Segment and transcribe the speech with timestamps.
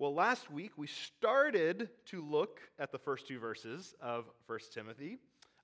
[0.00, 5.18] Well, last week we started to look at the first two verses of 1 Timothy,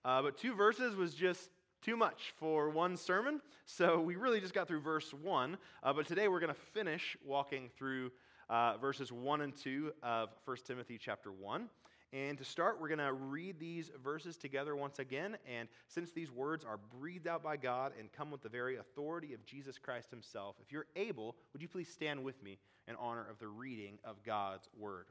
[0.04, 1.50] uh, but two verses was just
[1.82, 5.56] too much for one sermon, so we really just got through verse 1.
[5.84, 8.10] Uh, but today we're going to finish walking through
[8.50, 11.68] uh, verses 1 and 2 of 1 Timothy chapter 1.
[12.14, 15.36] And to start, we're going to read these verses together once again.
[15.52, 19.34] And since these words are breathed out by God and come with the very authority
[19.34, 22.56] of Jesus Christ Himself, if you're able, would you please stand with me
[22.86, 25.06] in honor of the reading of God's word?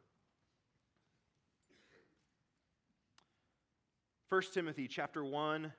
[4.29, 5.73] 1 Timothy chapter 1,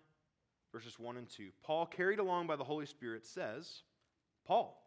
[0.73, 1.49] verses 1 and 2.
[1.63, 3.81] Paul, carried along by the Holy Spirit, says,
[4.47, 4.79] Paul,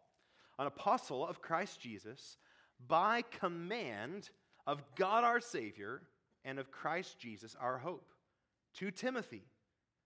[0.59, 2.37] an apostle of Christ Jesus,
[2.87, 4.29] by command
[4.67, 6.03] of God our Savior
[6.47, 8.13] and of Christ Jesus our hope.
[8.75, 9.43] To Timothy,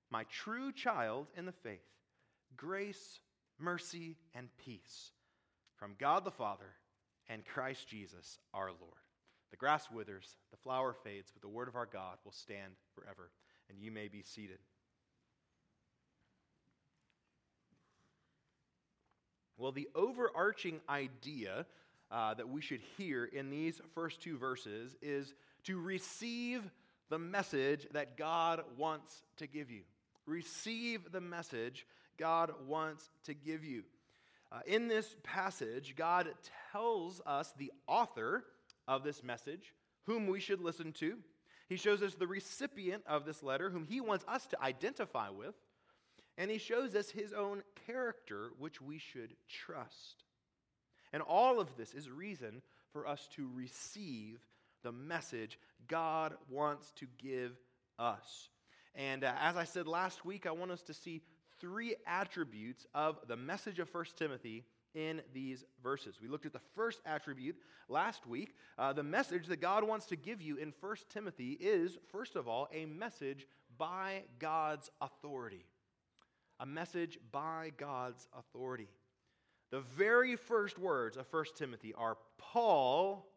[0.09, 1.85] my true child in the faith,
[2.57, 3.19] grace,
[3.59, 5.11] mercy, and peace
[5.77, 6.73] from God the Father
[7.29, 8.93] and Christ Jesus our Lord.
[9.51, 13.29] The grass withers, the flower fades, but the word of our God will stand forever.
[13.70, 14.57] And you may be seated.
[19.57, 21.67] Well, the overarching idea
[22.09, 25.33] uh, that we should hear in these first two verses is
[25.65, 26.70] to receive
[27.09, 29.81] the message that God wants to give you.
[30.26, 31.85] Receive the message
[32.17, 33.84] God wants to give you.
[34.51, 36.27] Uh, in this passage, God
[36.71, 38.43] tells us the author
[38.87, 39.73] of this message,
[40.05, 41.17] whom we should listen to.
[41.70, 45.55] He shows us the recipient of this letter, whom he wants us to identify with.
[46.37, 50.23] And he shows us his own character, which we should trust.
[51.13, 54.39] And all of this is reason for us to receive
[54.84, 57.60] the message God wants to give
[57.99, 58.49] us.
[58.96, 61.21] And uh, as I said last week, I want us to see
[61.60, 66.19] three attributes of the message of 1 Timothy in these verses.
[66.22, 67.56] We looked at the first attribute
[67.88, 68.56] last week.
[68.78, 72.47] Uh, the message that God wants to give you in 1 Timothy is, first of
[72.47, 73.47] all, a message
[73.78, 75.66] by God's authority.
[76.59, 78.89] A message by God's authority.
[79.72, 83.30] The very first words of 1 Timothy are Paul,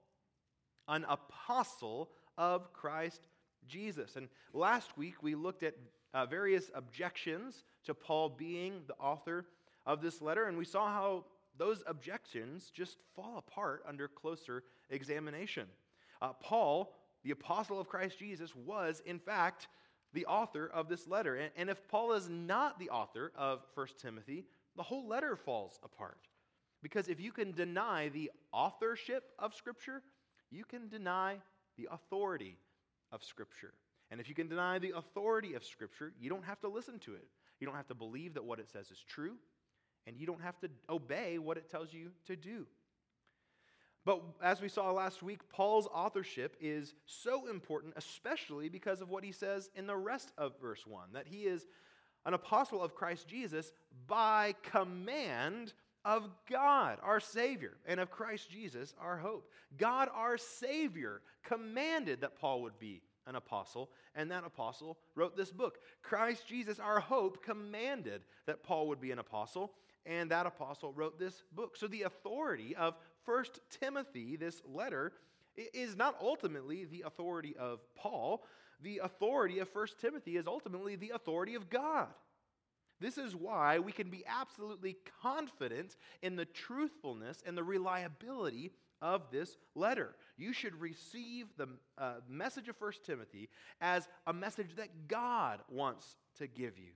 [0.89, 3.27] an apostle of Christ
[3.67, 4.17] Jesus.
[4.17, 5.75] And last week we looked at
[6.13, 9.47] uh, various objections to Paul being the author
[9.87, 11.25] of this letter, and we saw how
[11.59, 15.67] those objections just fall apart under closer examination.
[16.23, 19.69] Uh, Paul, the apostle of Christ Jesus, was in fact
[20.13, 21.37] the author of this letter.
[21.37, 24.45] And, and if Paul is not the author of 1 Timothy,
[24.77, 26.19] the whole letter falls apart.
[26.83, 30.03] Because if you can deny the authorship of Scripture,
[30.51, 31.37] you can deny
[31.77, 32.59] the authority
[33.13, 33.73] of Scripture.
[34.11, 37.15] And if you can deny the authority of Scripture, you don't have to listen to
[37.15, 37.27] it.
[37.61, 39.37] You don't have to believe that what it says is true,
[40.07, 42.67] and you don't have to obey what it tells you to do.
[44.05, 49.25] But as we saw last week, Paul's authorship is so important, especially because of what
[49.25, 51.67] he says in the rest of verse 1 that he is
[52.27, 53.73] an apostle of Christ Jesus
[54.07, 55.73] by command
[56.05, 59.51] of God, our Savior, and of Christ Jesus, our hope.
[59.79, 65.51] God, our Savior, commanded that Paul would be an apostle, and that apostle wrote this
[65.51, 65.79] book.
[66.03, 69.73] Christ Jesus, our hope, commanded that Paul would be an apostle,
[70.05, 71.77] and that apostle wrote this book.
[71.77, 72.95] So the authority of
[73.25, 75.13] First Timothy, this letter,
[75.57, 78.45] is not ultimately the authority of Paul.
[78.83, 82.09] The authority of First Timothy is ultimately the authority of God.
[83.05, 88.73] This is why we can be absolutely confident in the truthfulness and the reliability
[89.03, 90.15] of this letter.
[90.39, 93.51] You should receive the uh, message of 1 Timothy
[93.83, 96.93] as a message that God wants to give you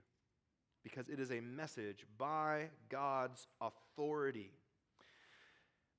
[0.82, 4.50] because it is a message by God's authority.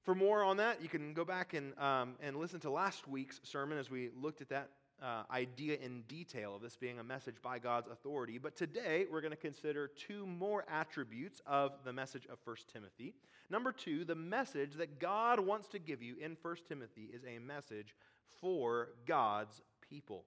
[0.02, 3.41] For more on that, you can go back and, um, and listen to last week's
[3.44, 7.35] sermon as we looked at that uh, idea in detail of this being a message
[7.41, 8.37] by God's authority.
[8.37, 13.13] But today, we're going to consider two more attributes of the message of 1 Timothy.
[13.49, 17.40] Number two, the message that God wants to give you in 1 Timothy is a
[17.40, 17.96] message
[18.41, 20.25] for God's people.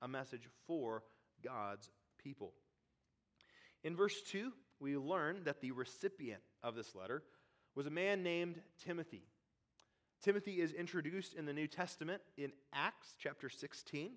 [0.00, 1.02] A message for
[1.42, 1.90] God's
[2.22, 2.52] people.
[3.84, 7.22] In verse 2, we learn that the recipient of this letter
[7.74, 9.24] was a man named Timothy.
[10.22, 14.12] Timothy is introduced in the New Testament in Acts chapter 16.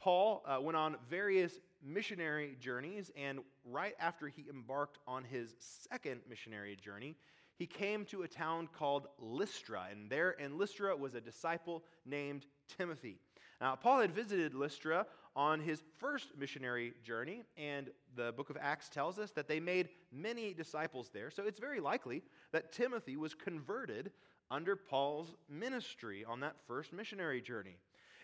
[0.00, 1.52] Paul uh, went on various
[1.84, 7.14] missionary journeys, and right after he embarked on his second missionary journey,
[7.58, 12.46] he came to a town called Lystra, and there in Lystra was a disciple named
[12.78, 13.18] Timothy.
[13.60, 15.04] Now, Paul had visited Lystra
[15.36, 19.90] on his first missionary journey, and the book of Acts tells us that they made
[20.10, 21.30] many disciples there.
[21.30, 22.22] So it's very likely
[22.52, 24.10] that Timothy was converted
[24.52, 27.78] under Paul's ministry on that first missionary journey.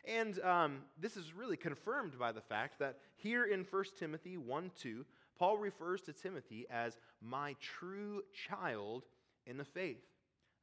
[0.04, 4.70] And um, this is really confirmed by the fact that here in 1 Timothy 1
[4.80, 5.04] 2,
[5.38, 9.04] Paul refers to Timothy as my true child
[9.46, 10.04] in the faith.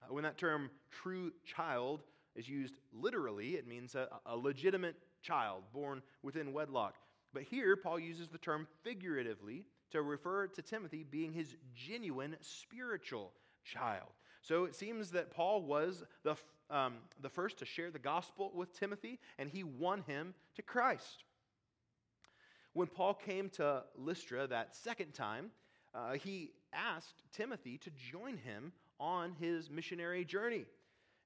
[0.04, 2.04] Uh, when that term true child
[2.36, 6.96] is used literally, it means a, a legitimate child born within wedlock.
[7.34, 13.32] But here, Paul uses the term figuratively to refer to Timothy being his genuine spiritual
[13.64, 14.10] child.
[14.46, 16.36] So it seems that Paul was the,
[16.70, 21.24] um, the first to share the gospel with Timothy, and he won him to Christ.
[22.74, 25.50] When Paul came to Lystra that second time,
[25.96, 30.66] uh, he asked Timothy to join him on his missionary journey.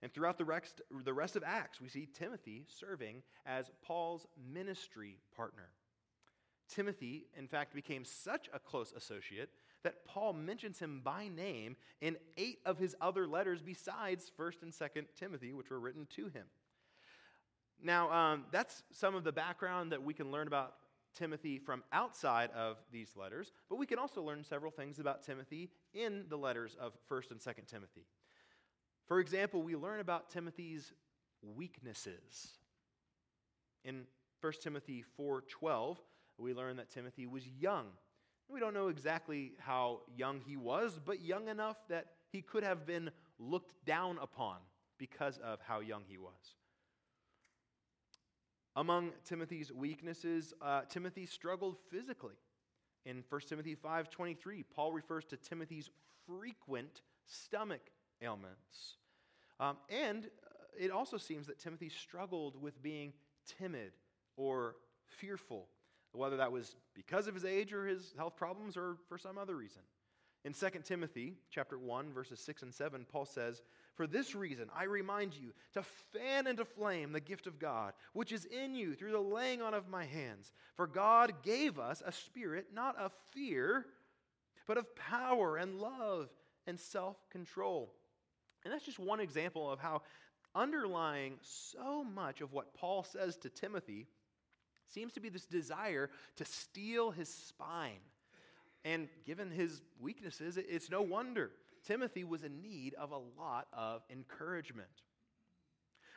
[0.01, 5.18] And throughout the rest, the rest of Acts, we see Timothy serving as Paul's ministry
[5.36, 5.71] partner.
[6.69, 9.50] Timothy, in fact, became such a close associate
[9.84, 14.74] that Paul mentions him by name in eight of his other letters besides 1st and
[14.74, 16.46] 2nd Timothy, which were written to him.
[17.81, 20.74] Now, um, that's some of the background that we can learn about
[21.16, 25.70] Timothy from outside of these letters, but we can also learn several things about Timothy
[25.94, 28.06] in the letters of 1st and 2nd Timothy.
[29.08, 30.94] For example, we learn about Timothy's
[31.42, 32.60] weaknesses.
[33.84, 34.06] In
[34.42, 35.98] 1 Timothy 4:12,
[36.38, 37.98] we learn that Timothy was young.
[38.50, 42.86] We don't know exactly how young he was, but young enough that he could have
[42.86, 44.57] been looked down upon
[44.98, 46.56] because of how young he was.
[48.75, 52.36] Among Timothy's weaknesses, uh, Timothy struggled physically.
[53.06, 55.90] In 1 Timothy 5:23, Paul refers to Timothy's
[56.25, 57.92] frequent stomach
[58.22, 58.98] ailments.
[59.60, 63.13] Um, and uh, it also seems that Timothy struggled with being
[63.45, 63.94] timid
[64.38, 64.75] or
[65.06, 65.68] fearful,
[66.11, 69.56] whether that was because of his age or his health problems or for some other
[69.56, 69.81] reason.
[70.45, 73.61] In 2 Timothy chapter 1 verses 6 and 7 Paul says,
[73.95, 78.31] "For this reason I remind you to fan into flame the gift of God which
[78.31, 80.53] is in you through the laying on of my hands.
[80.75, 83.85] For God gave us a spirit not of fear,
[84.65, 86.29] but of power and love
[86.65, 87.94] and self-control."
[88.63, 90.03] And that's just one example of how
[90.56, 94.07] underlying so much of what Paul says to Timothy
[94.91, 98.01] seems to be this desire to steel his spine
[98.86, 101.51] and given his weaknesses, it's no wonder
[101.86, 104.89] Timothy was in need of a lot of encouragement.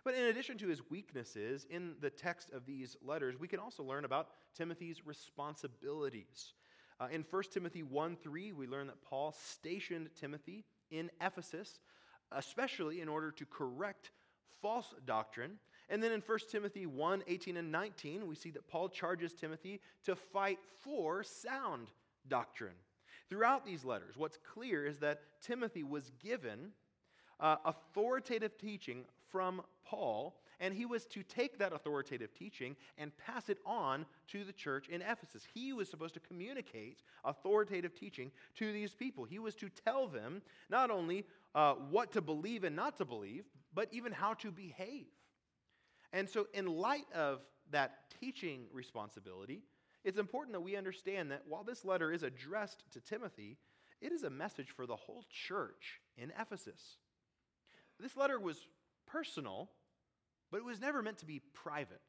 [0.05, 3.85] But in addition to his weaknesses, in the text of these letters, we can also
[3.85, 6.55] learn about Timothy's responsibilities.
[7.01, 11.81] Uh, in 1 Timothy 1 3, we learn that Paul stationed Timothy in Ephesus,
[12.33, 14.11] especially in order to correct
[14.61, 15.59] false doctrine.
[15.93, 19.79] And then in 1 Timothy 1 18 and 19, we see that Paul charges Timothy
[20.05, 21.89] to fight for sound
[22.29, 22.75] doctrine.
[23.29, 26.71] Throughout these letters, what's clear is that Timothy was given
[27.39, 33.51] uh, authoritative teaching from Paul, and he was to take that authoritative teaching and pass
[33.51, 35.47] it on to the church in Ephesus.
[35.53, 39.25] He was supposed to communicate authoritative teaching to these people.
[39.25, 40.41] He was to tell them
[40.71, 43.45] not only uh, what to believe and not to believe,
[43.75, 45.07] but even how to behave.
[46.13, 49.63] And so, in light of that teaching responsibility,
[50.05, 53.57] it's important that we understand that while this letter is addressed to Timothy,
[54.01, 56.97] it is a message for the whole church in Ephesus.
[58.01, 58.67] This letter was
[59.07, 59.71] personal,
[60.51, 62.01] but it was never meant to be private.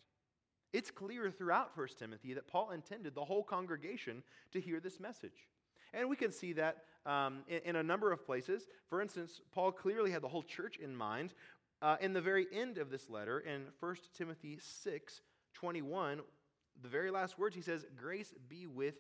[0.74, 5.48] It's clear throughout 1 Timothy that Paul intended the whole congregation to hear this message.
[5.94, 8.66] And we can see that um, in, in, a number of places.
[8.88, 11.34] For instance, Paul clearly had the whole church in mind.
[11.84, 15.22] Uh, in the very end of this letter, in 1 Timothy 6
[15.54, 16.22] 21,
[16.82, 18.96] the very last words, he says, Grace be with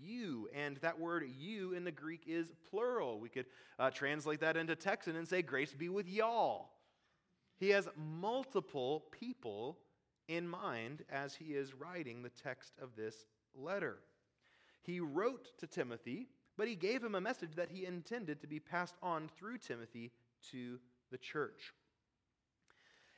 [0.00, 0.48] you.
[0.54, 3.18] And that word you in the Greek is plural.
[3.18, 3.46] We could
[3.80, 6.70] uh, translate that into Texan and say, Grace be with y'all.
[7.58, 9.78] He has multiple people
[10.28, 13.98] in mind as he is writing the text of this letter.
[14.82, 18.60] He wrote to Timothy, but he gave him a message that he intended to be
[18.60, 20.12] passed on through Timothy
[20.52, 20.78] to
[21.10, 21.72] the church.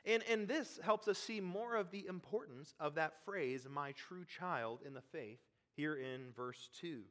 [0.05, 4.25] And, and this helps us see more of the importance of that phrase, my true
[4.25, 5.39] child in the faith,
[5.77, 7.03] here in verse 2.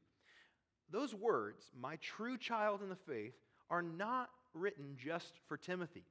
[0.89, 3.33] Those words, my true child in the faith,
[3.69, 6.03] are not written just for Timothy.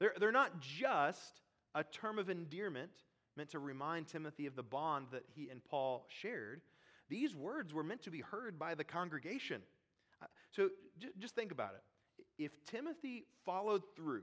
[0.00, 1.40] They're, they're not just
[1.74, 2.90] a term of endearment
[3.36, 6.62] meant to remind Timothy of the bond that he and Paul shared.
[7.08, 9.60] These words were meant to be heard by the congregation.
[10.22, 10.70] Uh, so
[11.18, 12.42] just think about it.
[12.42, 14.22] If Timothy followed through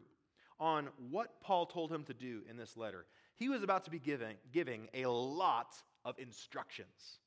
[0.62, 3.06] on what Paul told him to do in this letter.
[3.36, 5.76] He was about to be giving, giving a lot
[6.06, 7.20] of instructions.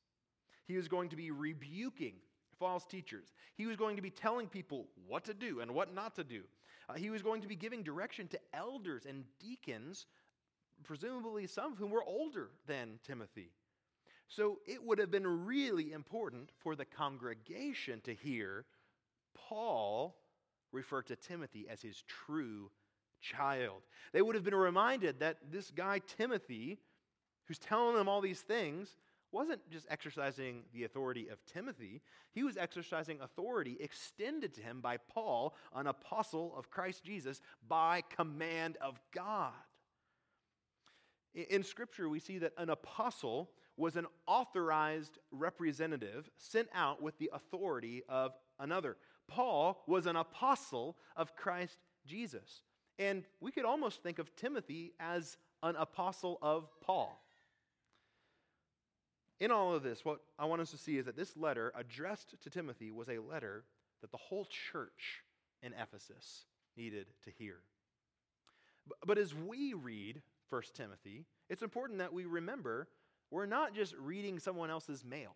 [0.65, 2.13] He was going to be rebuking
[2.57, 3.33] false teachers.
[3.55, 6.43] He was going to be telling people what to do and what not to do.
[6.87, 10.05] Uh, he was going to be giving direction to elders and deacons,
[10.83, 13.51] presumably some of whom were older than Timothy.
[14.29, 18.65] So it would have been really important for the congregation to hear
[19.35, 20.15] Paul
[20.71, 22.71] refer to Timothy as his true
[23.21, 23.81] child.
[24.13, 26.79] They would have been reminded that this guy, Timothy,
[27.45, 28.97] who's telling them all these things,
[29.31, 34.97] wasn't just exercising the authority of Timothy, he was exercising authority extended to him by
[34.97, 39.51] Paul, an apostle of Christ Jesus, by command of God.
[41.33, 47.29] In Scripture, we see that an apostle was an authorized representative sent out with the
[47.33, 48.95] authority of another.
[49.27, 52.61] Paul was an apostle of Christ Jesus.
[52.97, 57.21] And we could almost think of Timothy as an apostle of Paul.
[59.39, 62.41] In all of this, what I want us to see is that this letter addressed
[62.41, 63.65] to Timothy was a letter
[64.01, 65.23] that the whole church
[65.61, 66.45] in Ephesus
[66.77, 67.57] needed to hear.
[69.05, 72.87] But as we read 1 Timothy, it's important that we remember
[73.31, 75.35] we're not just reading someone else's mail.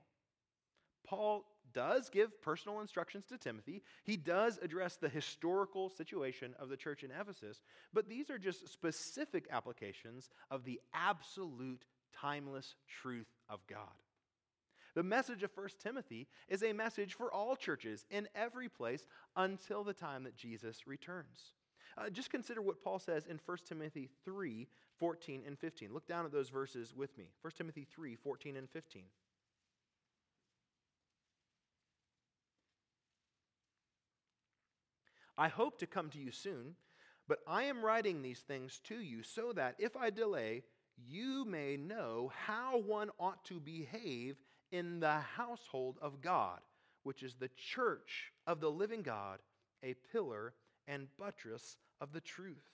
[1.06, 3.82] Paul does give personal instructions to Timothy.
[4.04, 7.62] He does address the historical situation of the church in Ephesus,
[7.94, 11.86] but these are just specific applications of the absolute
[12.20, 13.80] timeless truth of God.
[14.96, 19.84] The message of 1 Timothy is a message for all churches in every place until
[19.84, 21.54] the time that Jesus returns.
[21.98, 25.94] Uh, just consider what Paul says in 1 Timothy 3 14 and 15.
[25.94, 27.30] Look down at those verses with me.
[27.42, 29.04] 1 Timothy 3 14 and 15.
[35.40, 36.76] I hope to come to you soon,
[37.26, 40.64] but I am writing these things to you so that if I delay,
[41.08, 44.36] you may know how one ought to behave
[44.74, 46.60] in the household of God,
[47.04, 49.40] which is the church of the living God,
[49.82, 50.56] a pillar
[50.90, 52.70] and buttress of the truth.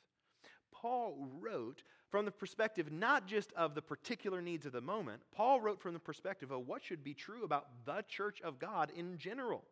[0.74, 5.62] Paul wrote from the perspective not just of the particular needs of the moment, Paul
[5.62, 9.20] wrote from the perspective of what should be true about the church of God in
[9.20, 9.66] general.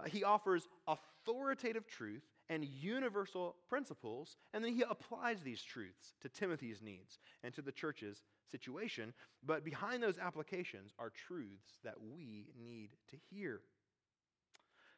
[0.00, 6.28] Uh, he offers authoritative truth and universal principles, and then he applies these truths to
[6.28, 9.12] Timothy's needs and to the church's situation.
[9.44, 13.60] But behind those applications are truths that we need to hear.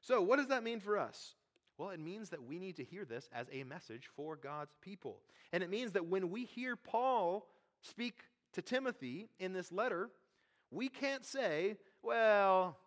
[0.00, 1.34] So, what does that mean for us?
[1.78, 5.20] Well, it means that we need to hear this as a message for God's people.
[5.52, 7.46] And it means that when we hear Paul
[7.82, 8.20] speak
[8.52, 10.10] to Timothy in this letter,
[10.70, 12.78] we can't say, well,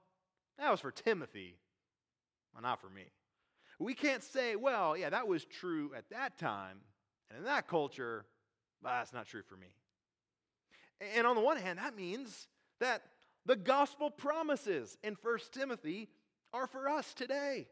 [0.58, 1.58] that was for Timothy,
[2.58, 3.04] well, not for me.
[3.80, 6.80] We can't say, well, yeah, that was true at that time
[7.30, 8.26] and in that culture,
[8.82, 9.68] but that's not true for me.
[11.16, 12.48] And on the one hand, that means
[12.80, 13.04] that
[13.46, 16.10] the gospel promises in 1 Timothy
[16.52, 17.68] are for us today.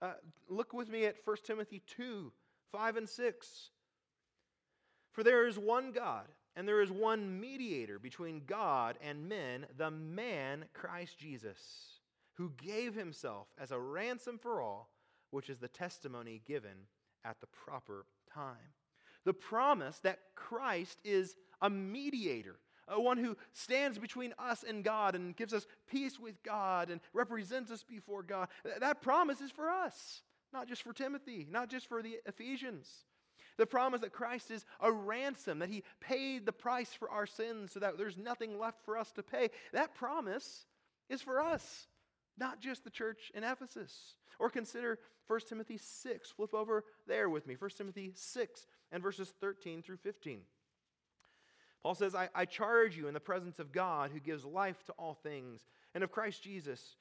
[0.00, 0.12] Uh,
[0.48, 2.32] look with me at 1 Timothy 2
[2.72, 3.70] 5 and 6.
[5.12, 6.24] For there is one God,
[6.56, 11.91] and there is one mediator between God and men, the man Christ Jesus,
[12.34, 14.90] who gave himself as a ransom for all
[15.32, 16.86] which is the testimony given
[17.24, 18.74] at the proper time.
[19.24, 25.14] The promise that Christ is a mediator, a one who stands between us and God
[25.14, 28.48] and gives us peace with God and represents us before God.
[28.80, 30.22] That promise is for us,
[30.52, 32.88] not just for Timothy, not just for the Ephesians.
[33.56, 37.72] The promise that Christ is a ransom, that he paid the price for our sins
[37.72, 39.50] so that there's nothing left for us to pay.
[39.72, 40.66] That promise
[41.08, 41.86] is for us,
[42.38, 44.14] not just the church in Ephesus.
[44.38, 46.30] Or consider 1 Timothy 6.
[46.30, 47.56] Flip over there with me.
[47.58, 50.40] 1 Timothy 6 and verses 13 through 15.
[51.82, 54.92] Paul says, I, I charge you in the presence of God who gives life to
[54.92, 56.96] all things, and of Christ Jesus,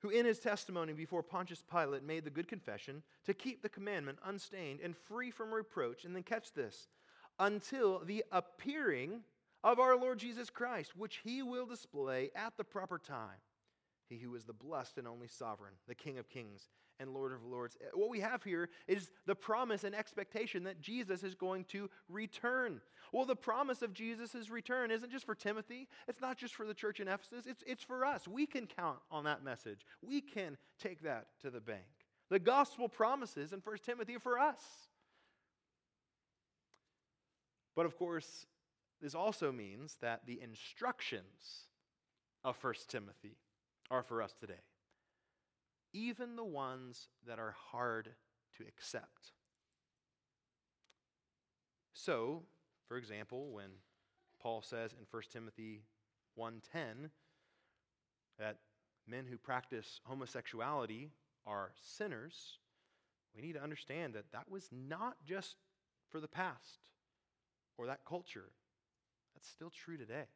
[0.00, 4.18] who in his testimony before Pontius Pilate made the good confession to keep the commandment
[4.24, 6.04] unstained and free from reproach.
[6.04, 6.88] And then catch this
[7.38, 9.22] until the appearing
[9.64, 13.38] of our Lord Jesus Christ, which he will display at the proper time.
[14.10, 17.44] He who is the blessed and only sovereign, the King of kings and Lord of
[17.44, 17.76] lords.
[17.94, 22.80] What we have here is the promise and expectation that Jesus is going to return.
[23.12, 26.74] Well, the promise of Jesus' return isn't just for Timothy, it's not just for the
[26.74, 28.26] church in Ephesus, it's, it's for us.
[28.26, 31.86] We can count on that message, we can take that to the bank.
[32.30, 34.60] The gospel promises in 1 Timothy for us.
[37.76, 38.46] But of course,
[39.00, 41.68] this also means that the instructions
[42.42, 43.36] of 1 Timothy
[43.90, 44.62] are for us today,
[45.92, 48.10] even the ones that are hard
[48.56, 49.32] to accept.
[51.92, 52.44] So,
[52.88, 53.70] for example, when
[54.40, 55.82] Paul says in 1 Timothy
[56.34, 57.10] 1:10
[58.38, 58.60] that
[59.06, 61.10] men who practice homosexuality
[61.46, 62.58] are sinners,
[63.34, 65.56] we need to understand that that was not just
[66.08, 66.80] for the past
[67.76, 68.52] or that culture.
[69.34, 70.26] That's still true today.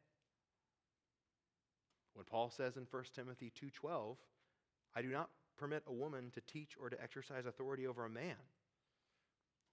[2.15, 4.17] When Paul says in 1 Timothy 2:12,
[4.95, 8.37] I do not permit a woman to teach or to exercise authority over a man.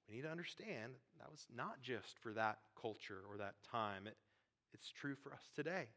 [0.08, 4.06] We need to understand that was not just for that culture or that time.
[4.06, 4.16] It,
[4.74, 5.88] it's true for us today.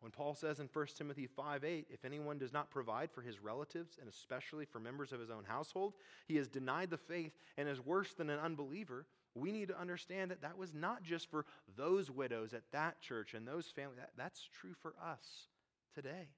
[0.00, 3.40] When Paul says in 1 Timothy 5 8, if anyone does not provide for his
[3.40, 5.94] relatives, and especially for members of his own household,
[6.26, 9.06] he has denied the faith and is worse than an unbeliever,
[9.40, 11.44] we need to understand that that was not just for
[11.76, 13.98] those widows at that church and those families.
[13.98, 15.48] That, that's true for us
[15.94, 16.28] today.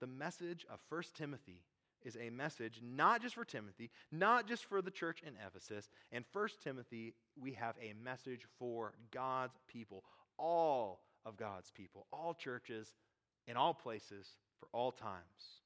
[0.00, 1.62] The message of 1 Timothy
[2.04, 5.88] is a message not just for Timothy, not just for the church in Ephesus.
[6.10, 10.04] In 1 Timothy, we have a message for God's people,
[10.38, 12.88] all of God's people, all churches,
[13.46, 14.26] in all places,
[14.58, 15.60] for all times.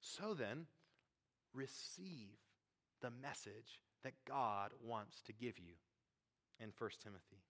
[0.00, 0.66] So then,
[1.52, 2.36] receive
[3.00, 5.74] the message that God wants to give you
[6.60, 7.42] in 1 Timothy.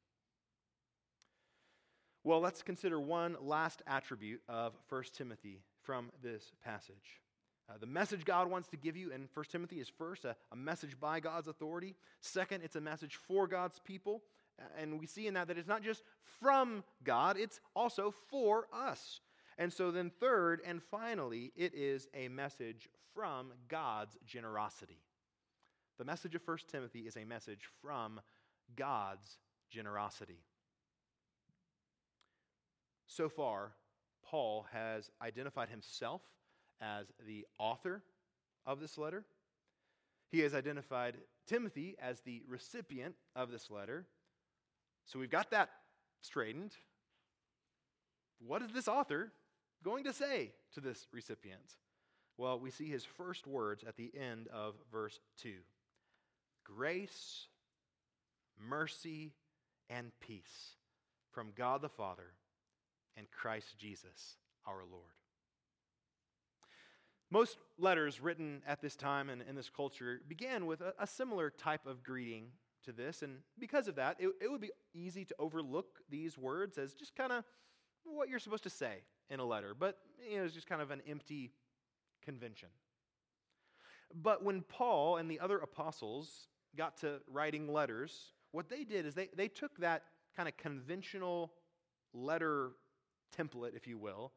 [2.22, 7.20] Well, let's consider one last attribute of 1 Timothy from this passage.
[7.68, 10.56] Uh, the message God wants to give you in 1 Timothy is first a, a
[10.56, 11.94] message by God's authority.
[12.20, 14.22] Second, it's a message for God's people.
[14.78, 16.02] And we see in that that it's not just
[16.40, 19.20] from God, it's also for us.
[19.58, 25.03] And so then, third and finally, it is a message from God's generosity.
[25.98, 28.20] The message of 1 Timothy is a message from
[28.74, 29.38] God's
[29.70, 30.40] generosity.
[33.06, 33.72] So far,
[34.24, 36.20] Paul has identified himself
[36.80, 38.02] as the author
[38.66, 39.24] of this letter.
[40.32, 44.06] He has identified Timothy as the recipient of this letter.
[45.04, 45.68] So we've got that
[46.22, 46.72] straightened.
[48.44, 49.30] What is this author
[49.84, 51.76] going to say to this recipient?
[52.36, 55.52] Well, we see his first words at the end of verse 2
[56.64, 57.46] Grace,
[58.58, 59.32] mercy,
[59.90, 60.76] and peace
[61.32, 62.34] from God the Father
[63.16, 65.12] and Christ Jesus our Lord.
[67.30, 71.50] Most letters written at this time and in this culture began with a, a similar
[71.50, 72.46] type of greeting
[72.84, 73.22] to this.
[73.22, 77.16] And because of that, it, it would be easy to overlook these words as just
[77.16, 77.44] kind of
[78.04, 78.98] what you're supposed to say
[79.30, 79.74] in a letter.
[79.78, 79.98] But
[80.30, 81.50] you know, it's just kind of an empty
[82.24, 82.68] convention.
[84.14, 89.14] But when Paul and the other apostles got to writing letters, what they did is
[89.14, 90.02] they, they took that
[90.36, 91.52] kind of conventional
[92.12, 92.70] letter
[93.36, 94.32] template, if you will,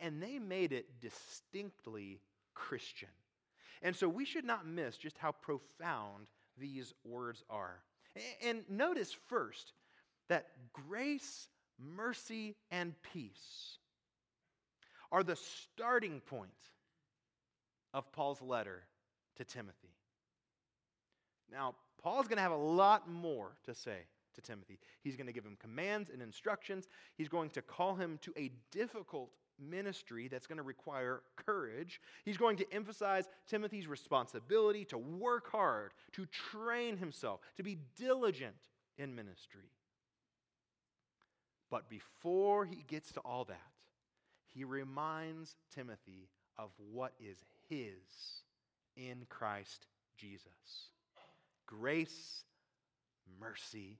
[0.00, 2.20] and they made it distinctly
[2.54, 3.08] Christian.
[3.82, 7.82] And so we should not miss just how profound these words are.
[8.42, 9.72] And notice first
[10.28, 13.78] that grace, mercy, and peace
[15.12, 16.50] are the starting point
[17.94, 18.82] of Paul's letter
[19.36, 19.85] to Timothy.
[21.50, 23.98] Now, Paul's going to have a lot more to say
[24.34, 24.78] to Timothy.
[25.02, 26.88] He's going to give him commands and instructions.
[27.16, 32.00] He's going to call him to a difficult ministry that's going to require courage.
[32.24, 38.54] He's going to emphasize Timothy's responsibility to work hard, to train himself, to be diligent
[38.98, 39.70] in ministry.
[41.70, 43.60] But before he gets to all that,
[44.54, 46.28] he reminds Timothy
[46.58, 48.42] of what is his
[48.96, 50.90] in Christ Jesus
[51.66, 52.44] grace,
[53.40, 53.98] mercy,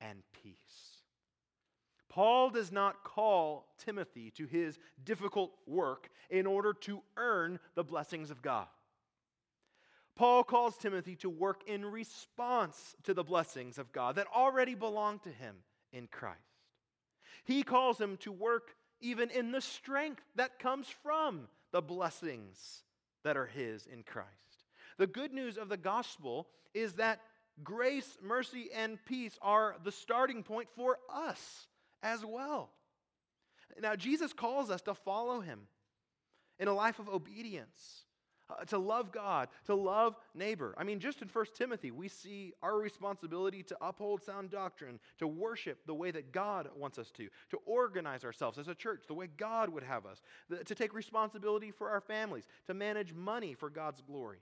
[0.00, 0.56] and peace.
[2.08, 8.30] Paul does not call Timothy to his difficult work in order to earn the blessings
[8.30, 8.66] of God.
[10.14, 15.18] Paul calls Timothy to work in response to the blessings of God that already belong
[15.20, 15.56] to him
[15.92, 16.40] in Christ.
[17.44, 22.82] He calls him to work even in the strength that comes from the blessings
[23.24, 24.30] that are his in Christ.
[24.98, 27.20] The good news of the gospel is that
[27.62, 31.66] grace, mercy, and peace are the starting point for us
[32.02, 32.70] as well.
[33.80, 35.60] Now, Jesus calls us to follow him
[36.58, 38.04] in a life of obedience,
[38.48, 40.74] uh, to love God, to love neighbor.
[40.78, 45.26] I mean, just in 1 Timothy, we see our responsibility to uphold sound doctrine, to
[45.26, 49.14] worship the way that God wants us to, to organize ourselves as a church the
[49.14, 50.22] way God would have us,
[50.64, 54.38] to take responsibility for our families, to manage money for God's glory.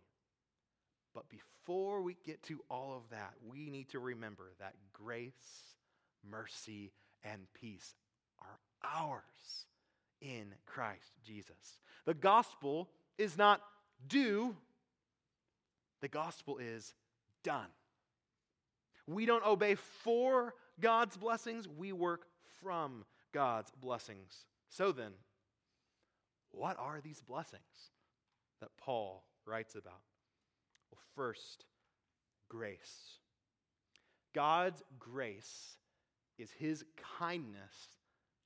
[1.15, 5.77] But before we get to all of that, we need to remember that grace,
[6.29, 7.95] mercy, and peace
[8.41, 9.67] are ours
[10.21, 11.81] in Christ Jesus.
[12.05, 13.61] The gospel is not
[14.09, 14.57] do,
[16.01, 16.95] the gospel is
[17.45, 17.69] done.
[19.07, 22.27] We don't obey for God's blessings, we work
[22.63, 24.47] from God's blessings.
[24.69, 25.13] So then,
[26.51, 27.93] what are these blessings
[28.61, 30.01] that Paul writes about?
[31.15, 31.65] First,
[32.49, 33.19] grace.
[34.35, 35.77] God's grace
[36.39, 36.85] is his
[37.19, 37.99] kindness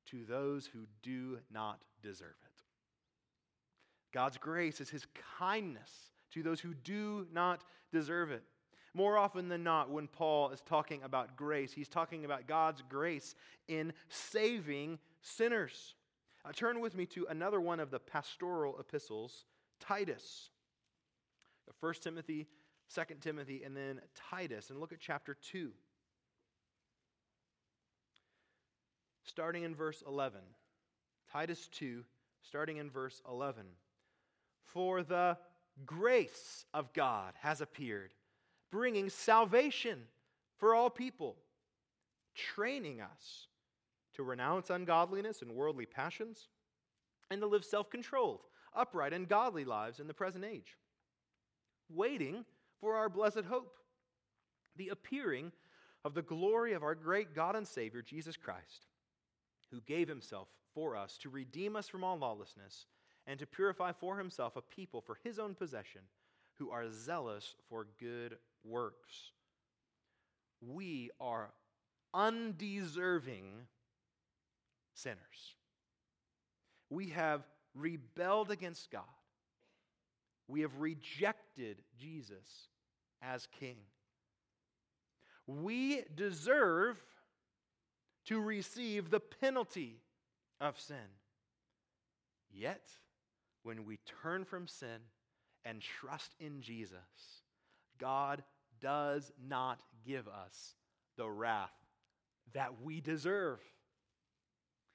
[0.07, 2.63] to those who do not deserve it.
[4.13, 5.07] God's grace is his
[5.39, 5.91] kindness
[6.33, 8.43] to those who do not deserve it.
[8.95, 13.35] More often than not, when Paul is talking about grace, he's talking about God's grace
[13.69, 15.95] in saving sinners.
[16.45, 19.45] Uh, turn with me to another one of the pastoral epistles,
[19.79, 20.51] Titus.
[21.81, 22.47] 1 Timothy,
[22.95, 24.01] 2 Timothy, and then
[24.31, 24.71] Titus.
[24.71, 25.71] And look at chapter 2.
[29.25, 30.41] Starting in verse 11.
[31.33, 32.05] Titus 2,
[32.43, 33.65] starting in verse 11.
[34.65, 35.37] For the
[35.85, 38.13] grace of God has appeared,
[38.71, 40.01] bringing salvation
[40.57, 41.37] for all people,
[42.35, 43.47] training us
[44.15, 46.49] to renounce ungodliness and worldly passions,
[47.31, 48.41] and to live self controlled,
[48.75, 50.77] upright, and godly lives in the present age,
[51.93, 52.45] waiting
[52.81, 53.79] for our blessed hope,
[54.77, 55.53] the appearing
[56.05, 58.87] of the glory of our great God and Savior, Jesus Christ,
[59.71, 62.87] who gave himself for us to redeem us from all lawlessness
[63.27, 66.03] and to purify for himself a people for his own possession
[66.55, 69.33] who are zealous for good works.
[70.61, 71.51] We are
[72.15, 73.67] undeserving
[74.95, 75.57] sinners.
[76.91, 77.43] We have
[77.75, 79.03] rebelled against God.
[80.49, 82.69] We have rejected Jesus
[83.23, 83.77] as King.
[85.47, 86.99] We deserve
[88.27, 90.01] to receive the penalty
[90.61, 90.97] of sin.
[92.51, 92.83] Yet,
[93.63, 95.01] when we turn from sin
[95.65, 96.99] and trust in Jesus,
[97.99, 98.43] God
[98.81, 100.75] does not give us
[101.17, 101.73] the wrath
[102.55, 103.61] that we deserve.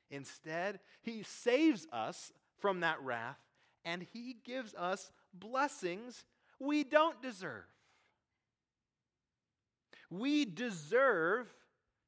[0.10, 3.40] Instead, He saves us from that wrath
[3.86, 6.24] and He gives us blessings
[6.60, 7.64] we don't deserve.
[10.10, 11.54] We deserve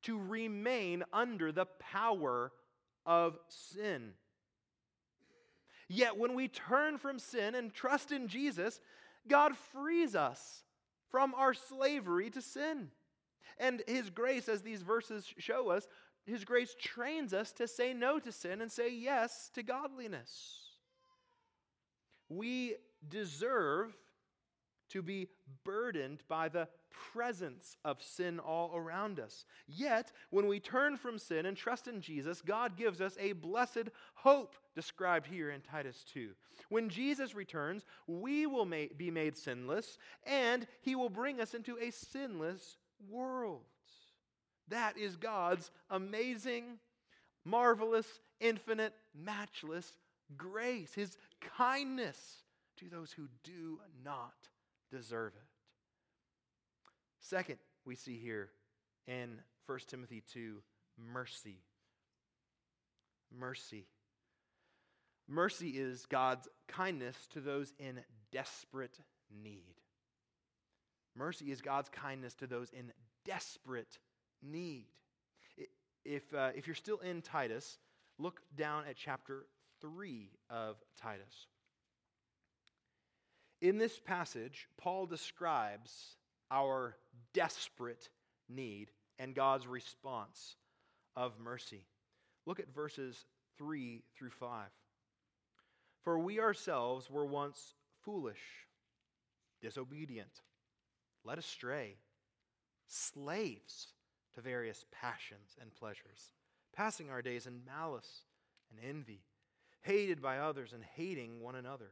[0.03, 2.51] to remain under the power
[3.05, 4.13] of sin.
[5.88, 8.79] Yet when we turn from sin and trust in Jesus,
[9.27, 10.63] God frees us
[11.09, 12.89] from our slavery to sin.
[13.59, 15.88] And His grace, as these verses show us,
[16.25, 20.64] His grace trains us to say no to sin and say yes to godliness.
[22.29, 22.75] We
[23.07, 23.95] deserve
[24.89, 25.27] to be
[25.63, 26.67] burdened by the
[27.11, 29.45] presence of sin all around us.
[29.67, 33.89] Yet, when we turn from sin and trust in Jesus, God gives us a blessed
[34.13, 36.29] hope described here in Titus 2.
[36.69, 41.91] When Jesus returns, we will be made sinless, and he will bring us into a
[41.91, 42.77] sinless
[43.09, 43.63] world.
[44.69, 46.79] That is God's amazing,
[47.43, 48.07] marvelous,
[48.39, 49.91] infinite, matchless
[50.38, 51.17] grace, his
[51.58, 52.43] kindness
[52.77, 54.34] to those who do not
[54.91, 55.47] deserve it.
[57.19, 58.49] Second, we see here
[59.08, 60.62] in 1 Timothy 2
[60.97, 61.62] mercy.
[63.38, 63.88] Mercy.
[65.27, 67.99] Mercy is God's kindness to those in
[68.31, 68.99] desperate
[69.43, 69.75] need.
[71.15, 72.91] Mercy is God's kindness to those in
[73.25, 73.97] desperate
[74.43, 74.86] need.
[76.03, 77.79] If, uh, if you're still in Titus,
[78.19, 79.47] look down at chapter
[79.81, 81.47] 3 of Titus.
[83.61, 86.17] In this passage, Paul describes
[86.51, 86.95] our
[87.33, 88.09] desperate
[88.49, 90.55] need and God's response
[91.15, 91.85] of mercy.
[92.45, 93.25] Look at verses
[93.57, 94.67] 3 through 5.
[96.03, 98.67] For we ourselves were once foolish,
[99.61, 100.41] disobedient,
[101.23, 101.95] led astray,
[102.88, 103.88] slaves
[104.35, 106.33] to various passions and pleasures,
[106.75, 108.21] passing our days in malice
[108.69, 109.23] and envy,
[109.85, 111.91] hated by others and hating one another.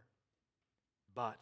[1.16, 1.40] But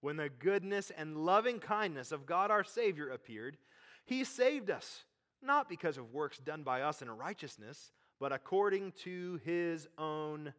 [0.00, 3.56] when the goodness and loving kindness of God our Savior appeared,
[4.04, 5.04] He saved us,
[5.42, 10.52] not because of works done by us in righteousness, but according to His own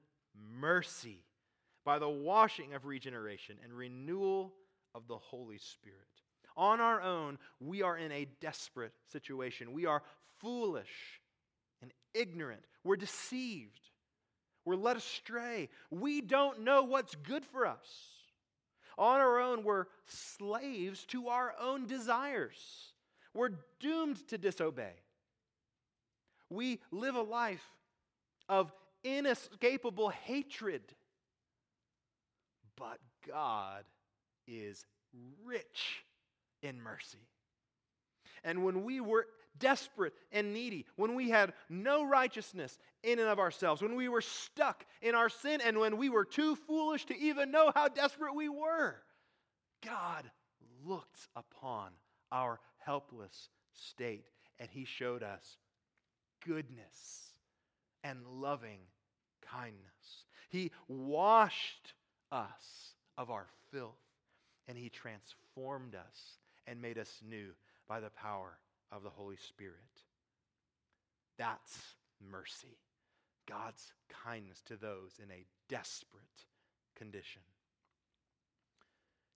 [0.60, 1.24] mercy,
[1.84, 4.54] by the washing of regeneration and renewal
[4.96, 5.98] of the Holy Spirit.
[6.56, 9.74] On our own, we are in a desperate situation.
[9.74, 10.04] We are
[10.40, 11.22] foolish
[11.82, 12.64] and ignorant.
[12.84, 13.80] We're deceived.
[14.66, 15.70] We're led astray.
[15.92, 17.88] We don't know what's good for us.
[18.98, 22.94] On our own, we're slaves to our own desires.
[23.34, 24.94] We're doomed to disobey.
[26.50, 27.66] We live a life
[28.48, 28.72] of
[29.04, 30.84] inescapable hatred.
[32.76, 33.84] But God
[34.48, 34.86] is
[35.44, 36.06] rich
[36.62, 37.28] in mercy.
[38.44, 39.26] And when we were
[39.58, 44.22] desperate and needy, when we had no righteousness in and of ourselves, when we were
[44.22, 48.36] stuck in our sin, and when we were too foolish to even know how desperate
[48.36, 49.02] we were,
[49.86, 50.30] God
[50.86, 51.92] looked upon
[52.32, 54.26] our helpless state
[54.60, 55.58] and he showed us
[56.46, 57.34] goodness
[58.04, 58.80] and loving
[59.42, 59.80] kindness.
[60.50, 61.94] He washed
[62.32, 63.94] us of our filth
[64.68, 66.38] and he transformed us
[66.68, 67.50] and made us new
[67.88, 68.58] by the power
[68.94, 69.76] of the Holy Spirit.
[71.38, 71.78] That's
[72.32, 72.78] mercy.
[73.48, 76.46] God's kindness to those in a desperate
[76.96, 77.42] condition.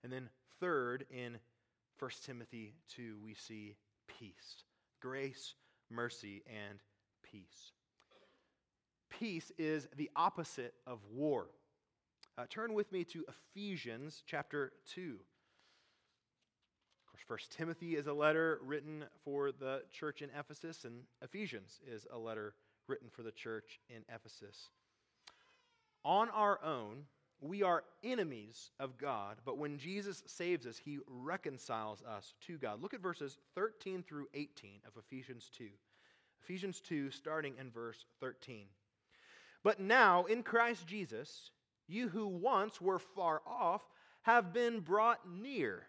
[0.02, 0.28] And then,
[0.60, 1.38] third, in
[1.98, 4.64] 1 Timothy 2, we see peace
[5.00, 5.54] grace,
[5.90, 6.80] mercy, and
[7.22, 7.72] peace.
[9.10, 11.48] Peace is the opposite of war.
[12.36, 15.18] Uh, turn with me to Ephesians chapter 2.
[17.28, 21.78] Of course, First Timothy is a letter written for the church in Ephesus, and Ephesians
[21.86, 22.54] is a letter
[22.86, 24.70] written for the church in Ephesus.
[26.06, 27.04] On our own,
[27.42, 32.80] we are enemies of God, but when Jesus saves us, he reconciles us to God.
[32.80, 35.68] Look at verses 13 through 18 of Ephesians 2.
[36.44, 38.64] Ephesians 2, starting in verse 13.
[39.62, 41.50] But now, in Christ Jesus,
[41.88, 43.82] you who once were far off
[44.22, 45.88] have been brought near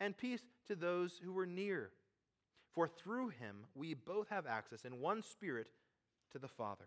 [0.00, 1.90] and peace to those who were near.
[2.72, 5.68] For through him we both have access in one spirit
[6.32, 6.86] to the Father.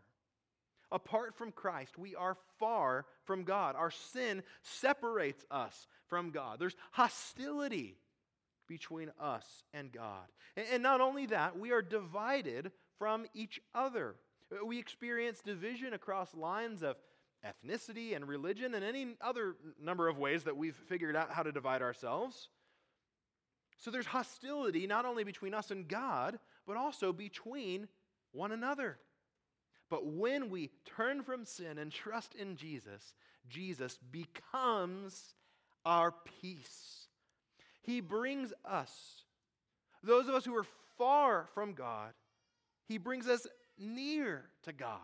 [0.92, 3.76] Apart from Christ, we are far from God.
[3.76, 6.60] Our sin separates us from God.
[6.60, 7.98] There's hostility
[8.68, 10.26] between us and God.
[10.56, 14.16] And not only that, we are divided from each other.
[14.66, 16.96] We experience division across lines of
[17.46, 21.52] ethnicity and religion and any other number of ways that we've figured out how to
[21.52, 22.50] divide ourselves.
[23.78, 27.88] So there's hostility not only between us and God, but also between
[28.32, 28.98] one another.
[29.90, 33.14] But when we turn from sin and trust in Jesus,
[33.48, 35.36] Jesus becomes
[35.86, 37.08] our peace.
[37.82, 39.24] He brings us,
[40.04, 40.66] those of us who are
[40.98, 42.14] far from God,
[42.88, 45.00] He brings us near to God.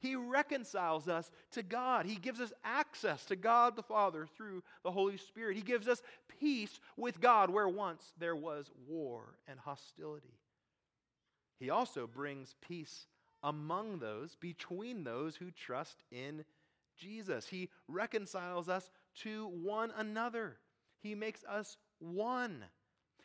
[0.00, 2.06] He reconciles us to God.
[2.06, 5.56] He gives us access to God the Father through the Holy Spirit.
[5.56, 6.02] He gives us
[6.40, 10.38] peace with God where once there was war and hostility.
[11.58, 13.06] He also brings peace
[13.42, 16.44] among those, between those who trust in
[16.98, 17.46] Jesus.
[17.46, 18.90] He reconciles us
[19.22, 20.56] to one another,
[21.00, 22.64] He makes us one.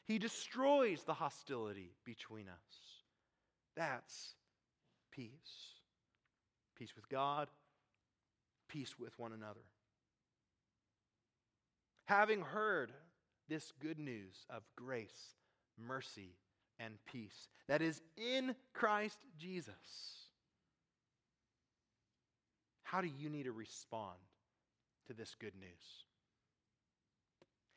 [0.05, 3.03] He destroys the hostility between us.
[3.75, 4.35] That's
[5.11, 5.76] peace.
[6.77, 7.47] Peace with God,
[8.67, 9.65] peace with one another.
[12.05, 12.91] Having heard
[13.49, 15.35] this good news of grace,
[15.77, 16.35] mercy,
[16.79, 19.73] and peace that is in Christ Jesus.
[22.83, 24.17] How do you need to respond
[25.07, 26.05] to this good news?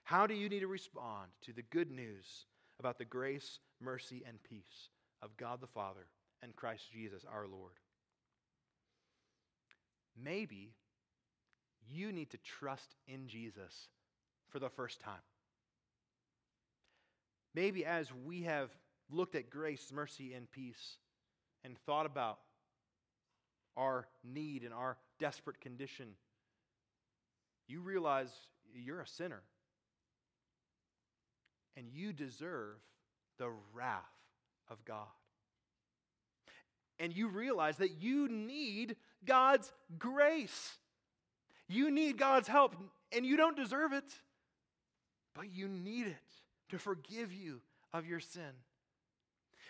[0.05, 2.47] How do you need to respond to the good news
[2.79, 4.91] about the grace, mercy, and peace
[5.23, 6.07] of God the Father
[6.43, 7.73] and Christ Jesus our Lord?
[10.23, 10.75] Maybe
[11.89, 13.89] you need to trust in Jesus
[14.49, 15.23] for the first time.
[17.55, 18.71] Maybe as we have
[19.11, 20.99] looked at grace, mercy, and peace
[21.65, 22.39] and thought about
[23.77, 26.09] our need and our desperate condition,
[27.67, 28.31] you realize
[28.75, 29.43] you're a sinner
[31.77, 32.77] and you deserve
[33.39, 34.05] the wrath
[34.69, 35.07] of God.
[37.01, 40.77] And you realize that you need God's grace.
[41.67, 42.77] You need God's help,
[43.11, 44.05] and you don't deserve it,
[45.35, 46.17] but you need it
[46.69, 47.61] to forgive you
[47.93, 48.53] of your sin.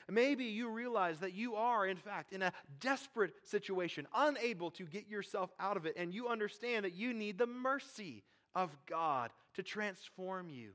[0.09, 5.09] Maybe you realize that you are, in fact, in a desperate situation, unable to get
[5.09, 9.63] yourself out of it, and you understand that you need the mercy of God to
[9.63, 10.71] transform you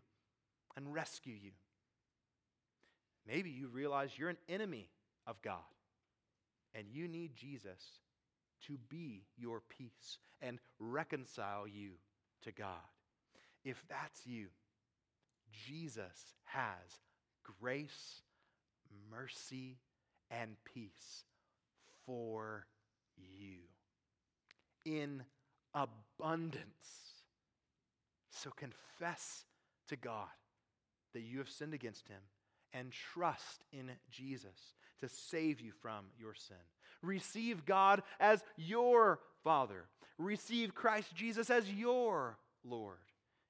[0.77, 1.51] and rescue you.
[3.27, 4.89] Maybe you realize you're an enemy
[5.27, 5.57] of God,
[6.75, 7.81] and you need Jesus
[8.67, 11.91] to be your peace and reconcile you
[12.43, 12.67] to God.
[13.63, 14.47] If that's you,
[15.67, 16.99] Jesus has
[17.61, 18.21] grace
[19.09, 19.77] mercy
[20.29, 21.23] and peace
[22.05, 22.65] for
[23.17, 23.59] you
[24.85, 25.23] in
[25.73, 26.63] abundance.
[28.29, 29.45] So confess
[29.87, 30.27] to God
[31.13, 32.21] that you have sinned against him
[32.73, 36.57] and trust in Jesus to save you from your sin.
[37.01, 39.85] Receive God as your Father.
[40.17, 42.97] Receive Christ Jesus as your Lord,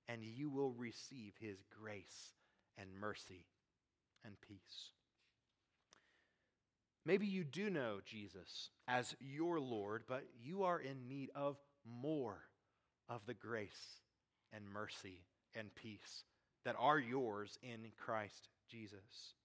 [0.08, 2.34] and you will receive his grace
[2.78, 3.46] and mercy
[4.26, 4.92] and peace.
[7.06, 12.40] Maybe you do know Jesus as your Lord, but you are in need of more
[13.08, 14.02] of the grace
[14.52, 15.22] and mercy
[15.54, 16.24] and peace
[16.66, 19.36] that are yours in Christ Jesus.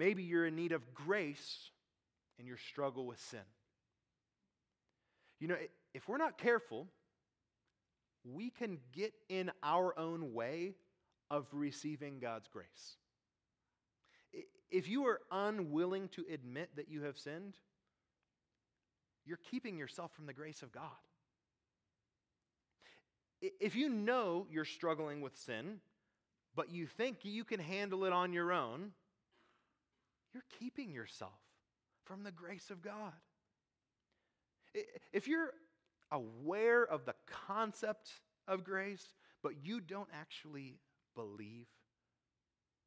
[0.00, 1.68] Maybe you're in need of grace
[2.38, 3.44] in your struggle with sin.
[5.38, 5.56] You know,
[5.92, 6.86] if we're not careful,
[8.24, 10.72] we can get in our own way
[11.30, 12.96] of receiving God's grace.
[14.70, 17.56] If you are unwilling to admit that you have sinned,
[19.26, 20.84] you're keeping yourself from the grace of God.
[23.42, 25.80] If you know you're struggling with sin,
[26.56, 28.92] but you think you can handle it on your own,
[30.32, 31.38] you're keeping yourself
[32.04, 33.12] from the grace of God.
[35.12, 35.52] If you're
[36.12, 37.14] aware of the
[37.46, 38.10] concept
[38.46, 40.78] of grace, but you don't actually
[41.14, 41.66] believe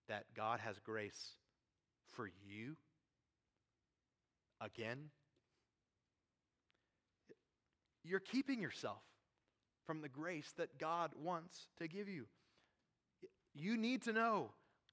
[0.08, 1.32] that God has grace
[2.08, 2.76] for you
[4.62, 5.10] again,
[8.04, 9.02] you're keeping yourself
[9.86, 12.26] from the grace that God wants to give you.
[13.54, 14.52] You need to know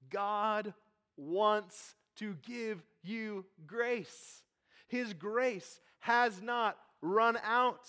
[0.09, 0.73] God
[1.17, 4.43] wants to give you grace.
[4.87, 7.87] His grace has not run out.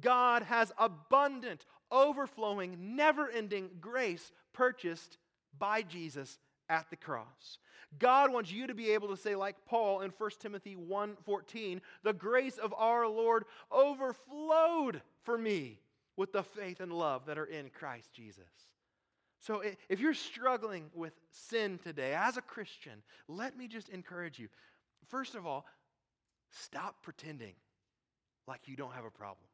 [0.00, 5.18] God has abundant, overflowing, never ending grace purchased
[5.58, 7.58] by Jesus at the cross.
[7.98, 12.14] God wants you to be able to say like Paul in 1 Timothy 1:14, "The
[12.14, 15.82] grace of our Lord overflowed for me
[16.16, 18.68] with the faith and love that are in Christ Jesus."
[19.42, 24.48] So if you're struggling with sin today as a Christian, let me just encourage you.
[25.08, 25.66] First of all,
[26.50, 27.54] stop pretending
[28.46, 29.48] like you don't have a problem.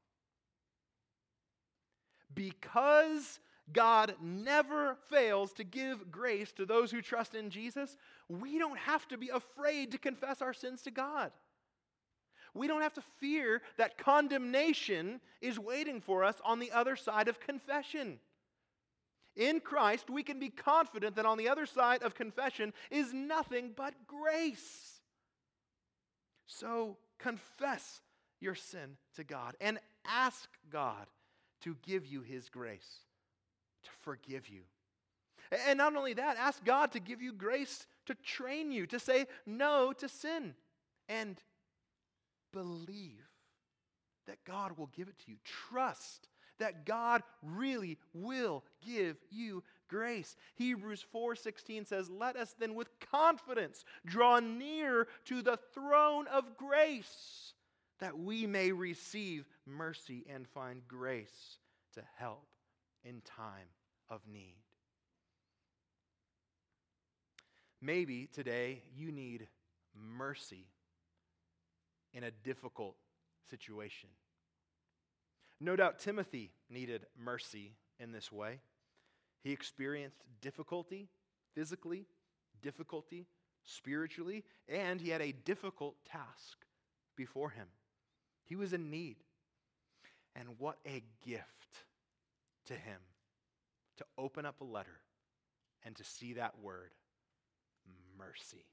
[2.35, 3.41] Because
[3.73, 7.97] God never fails to give grace to those who trust in Jesus,
[8.29, 11.33] we don't have to be afraid to confess our sins to God.
[12.53, 17.29] We don't have to fear that condemnation is waiting for us on the other side
[17.29, 18.19] of confession.
[19.39, 23.71] In Christ, we can be confident that on the other side of confession is nothing
[23.75, 25.01] but grace.
[26.47, 28.01] So confess
[28.41, 31.07] your sin to God and ask God
[31.63, 33.05] to give you His grace
[33.85, 34.63] to forgive you.
[35.69, 39.27] And not only that, ask God to give you grace to train you to say
[39.47, 40.55] no to sin
[41.09, 41.41] and
[42.53, 43.29] believe
[44.27, 45.37] that God will give it to you.
[45.45, 50.37] Trust that God really will give you grace.
[50.57, 57.55] Hebrews 4:16 says, "Let us then with confidence draw near to the throne of grace,
[57.99, 61.59] that we may receive mercy and find grace
[61.93, 62.47] to help
[63.05, 63.69] in time
[64.09, 64.57] of need.
[67.81, 69.49] Maybe today you need
[69.95, 70.67] mercy
[72.13, 72.97] in a difficult
[73.51, 74.11] situation.
[75.61, 78.61] No doubt Timothy needed mercy in this way.
[79.43, 81.09] He experienced difficulty
[81.55, 82.07] physically,
[82.63, 83.27] difficulty
[83.65, 86.59] spiritually, and he had a difficult task
[87.17, 87.67] before him.
[88.45, 89.17] He was in need.
[90.37, 91.85] And what a gift
[92.67, 93.01] to him
[93.97, 95.01] to open up a letter
[95.85, 96.91] and to see that word,
[98.17, 98.65] mercy.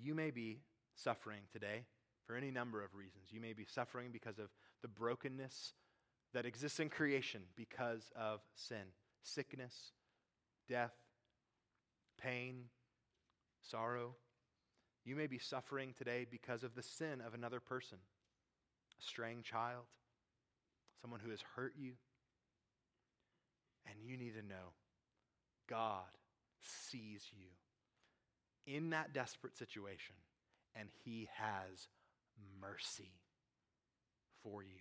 [0.00, 0.60] You may be
[0.94, 1.86] suffering today
[2.26, 3.26] for any number of reasons.
[3.30, 4.48] You may be suffering because of
[4.82, 5.74] the brokenness
[6.32, 9.92] that exists in creation because of sin, sickness,
[10.68, 10.94] death,
[12.20, 12.64] pain,
[13.62, 14.14] sorrow.
[15.04, 17.98] You may be suffering today because of the sin of another person,
[18.98, 19.84] a straying child,
[21.00, 21.92] someone who has hurt you.
[23.86, 24.72] And you need to know
[25.68, 26.04] God
[26.90, 27.48] sees you
[28.66, 30.14] in that desperate situation,
[30.74, 31.88] and He has
[32.60, 33.12] mercy
[34.42, 34.80] for you.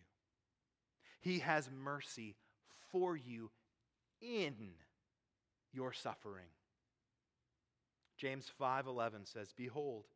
[1.19, 2.35] He has mercy
[2.91, 3.51] for you
[4.21, 4.75] in
[5.71, 6.49] your suffering.
[8.17, 10.07] James 5:11 says, "Behold,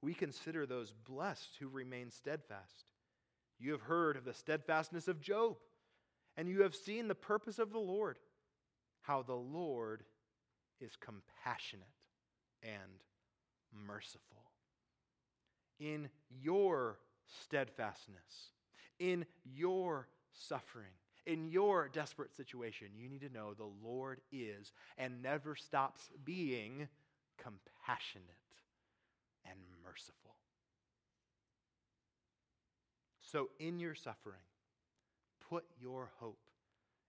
[0.00, 2.92] we consider those blessed who remain steadfast.
[3.58, 5.58] You have heard of the steadfastness of Job,
[6.36, 8.18] and you have seen the purpose of the Lord,
[9.02, 10.04] how the Lord
[10.80, 11.94] is compassionate
[12.62, 13.04] and
[13.70, 14.41] merciful.
[15.80, 16.08] In
[16.42, 18.50] your steadfastness,
[18.98, 20.92] in your suffering,
[21.24, 26.88] In your desperate situation, you need to know the Lord is and never stops being
[27.38, 28.26] compassionate
[29.44, 30.34] and merciful.
[33.20, 34.42] So, in your suffering,
[35.48, 36.40] put your hope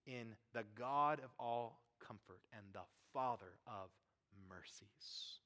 [0.06, 3.90] in the God of all comfort and the Father of
[4.48, 5.40] mercies,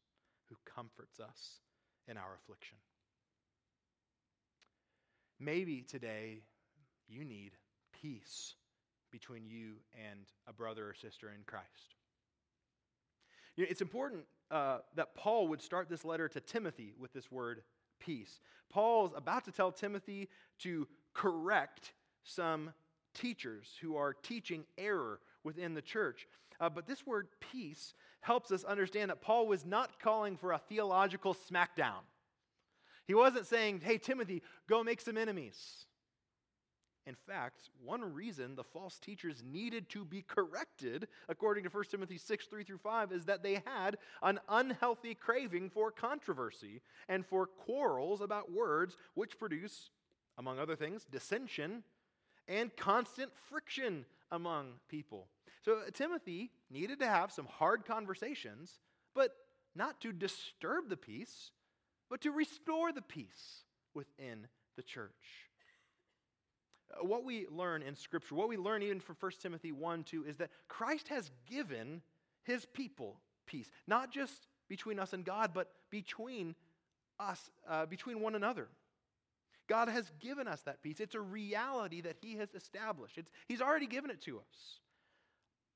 [0.49, 1.61] who comforts us
[2.07, 2.78] in our affliction.
[5.40, 6.40] Maybe today
[7.08, 7.52] you need
[8.02, 8.56] peace
[9.12, 9.76] between you
[10.10, 11.96] and a brother or sister in Christ.
[13.56, 17.32] You know, it's important uh, that Paul would start this letter to Timothy with this
[17.32, 17.62] word
[18.00, 18.40] peace.
[18.70, 20.30] Paul's about to tell Timothy
[20.60, 22.72] to correct some
[23.14, 26.28] teachers who are teaching error within the church.
[26.60, 30.58] Uh, but this word peace helps us understand that Paul was not calling for a
[30.58, 32.02] theological smackdown.
[33.08, 35.86] He wasn't saying, hey, Timothy, go make some enemies.
[37.05, 42.18] In fact, one reason the false teachers needed to be corrected, according to 1 Timothy
[42.18, 47.47] 6 3 through 5, is that they had an unhealthy craving for controversy and for
[47.47, 49.89] quarrels about words, which produce,
[50.38, 51.84] among other things, dissension
[52.47, 55.28] and constant friction among people.
[55.64, 58.80] So uh, Timothy needed to have some hard conversations,
[59.14, 59.36] but
[59.76, 61.51] not to disturb the peace,
[62.10, 65.12] but to restore the peace within the church.
[66.93, 70.26] Uh, what we learn in Scripture, what we learn even from 1 Timothy 1 2,
[70.26, 72.01] is that Christ has given
[72.43, 76.55] his people peace, not just between us and God, but between
[77.20, 78.68] us, uh, between one another.
[79.68, 80.99] God has given us that peace.
[80.99, 83.18] It's a reality that He has established.
[83.18, 84.80] It's, he's already given it to us.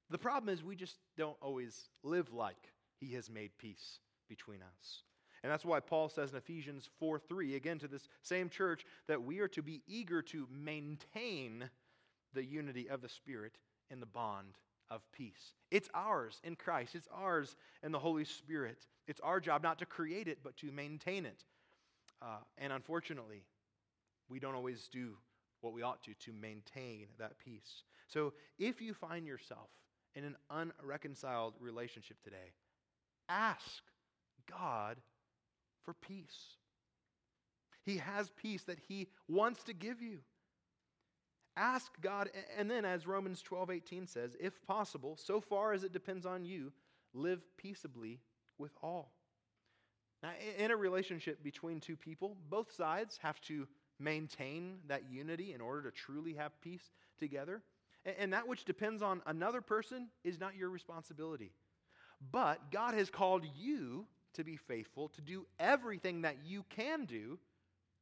[0.10, 5.04] The problem is we just don't always live like He has made peace between us.
[5.44, 9.24] And that's why Paul says in Ephesians 4 3, again to this same church, that
[9.24, 11.70] we are to be eager to maintain
[12.34, 13.58] the unity of the Spirit
[13.90, 14.58] in the bond
[14.90, 15.54] of peace.
[15.72, 18.86] It's ours in Christ, it's ours in the Holy Spirit.
[19.08, 21.44] It's our job not to create it, but to maintain it.
[22.22, 23.44] Uh, and unfortunately,
[24.30, 25.18] we don't always do
[25.62, 27.84] what we ought to to maintain that peace.
[28.08, 29.70] So if you find yourself
[30.16, 32.54] in an unreconciled relationship today,
[33.30, 33.82] ask
[34.50, 34.98] God
[35.84, 36.56] for peace.
[37.84, 40.20] He has peace that He wants to give you.
[41.58, 45.92] Ask God, and then, as Romans 12 18 says, if possible, so far as it
[45.92, 46.72] depends on you,
[47.14, 48.20] live peaceably
[48.58, 49.12] with all.
[50.24, 53.68] Now, in a relationship between two people, both sides have to
[54.00, 57.62] maintain that unity in order to truly have peace together.
[58.20, 61.52] And that which depends on another person is not your responsibility.
[62.32, 67.40] But God has called you to be faithful, to do everything that you can do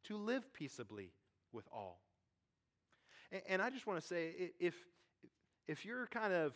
[0.06, 1.12] to live peaceably
[1.52, 2.02] with all.
[3.48, 4.76] And I just want to say if,
[5.68, 6.54] if you're kind of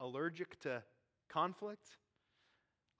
[0.00, 0.82] allergic to
[1.28, 1.88] conflict,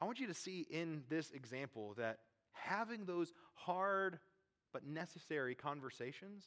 [0.01, 2.19] I want you to see in this example that
[2.53, 4.19] having those hard
[4.73, 6.45] but necessary conversations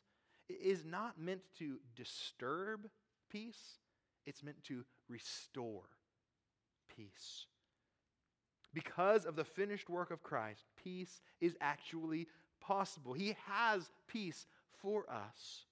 [0.49, 2.87] is not meant to disturb
[3.29, 3.79] peace,
[4.25, 5.83] it's meant to restore
[6.95, 7.45] peace.
[8.77, 12.27] Because of the finished work of Christ, peace is actually
[12.61, 13.13] possible.
[13.13, 14.45] He has peace
[14.79, 15.65] for us.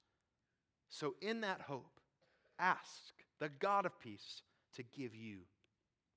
[0.90, 2.00] So, in that hope,
[2.58, 4.42] ask the God of peace
[4.74, 5.38] to give you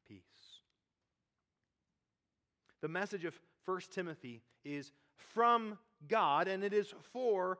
[0.09, 0.23] peace.
[2.81, 4.93] The message of 1 Timothy is
[5.35, 5.77] from
[6.09, 7.59] God and it is for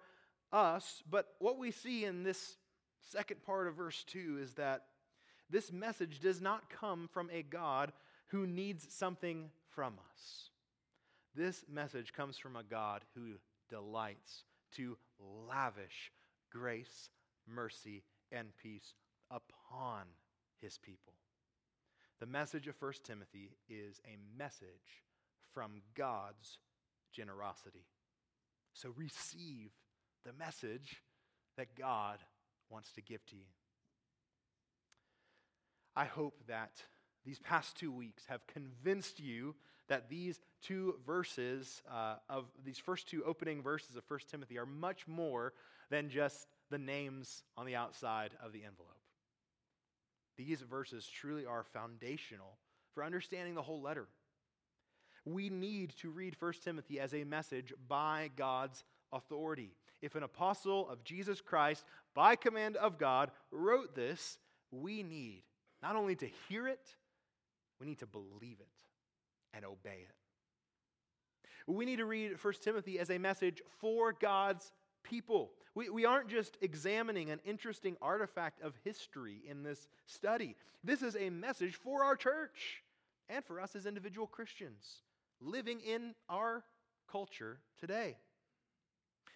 [0.55, 1.03] us.
[1.11, 2.57] But what we see in this
[3.13, 4.85] second part of verse 2 is that
[5.51, 7.93] this message does not come from a God
[8.29, 10.51] who needs something from us.
[11.35, 13.35] This message comes from a God who
[13.71, 14.45] delights
[14.77, 14.97] to
[15.49, 16.13] lavish
[16.51, 17.11] grace,
[17.47, 18.03] mercy,
[18.33, 18.95] and peace
[19.31, 20.07] upon
[20.61, 21.15] his people.
[22.21, 25.05] The message of 1 Timothy is a message
[25.55, 26.59] from God's
[27.13, 27.87] generosity.
[28.73, 29.71] So receive
[30.25, 31.03] the message
[31.57, 32.19] that God
[32.71, 33.47] wants to give to you.
[35.97, 36.83] I hope that
[37.29, 39.55] these past two weeks have convinced you
[39.91, 44.65] that these two verses uh, of these first two opening verses of 1 Timothy are
[44.65, 45.53] much more
[45.91, 48.97] than just the names on the outside of the envelope.
[50.39, 52.57] These verses truly are foundational
[52.95, 54.09] for understanding the whole letter.
[55.27, 59.75] We need to read 1 Timothy as a message by God's authority.
[60.01, 64.39] If an apostle of Jesus Christ, by command of God, wrote this,
[64.71, 65.43] we need
[65.83, 66.95] not only to hear it,
[67.81, 68.83] we need to believe it
[69.55, 70.15] and obey it.
[71.67, 74.73] We need to read 1 Timothy as a message for God's
[75.03, 75.51] people.
[75.75, 80.57] We, we aren't just examining an interesting artifact of history in this study.
[80.83, 82.83] This is a message for our church
[83.29, 85.03] and for us as individual Christians
[85.41, 86.65] living in our
[87.11, 88.17] culture today.